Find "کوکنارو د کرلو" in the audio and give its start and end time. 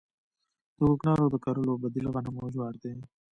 0.87-1.73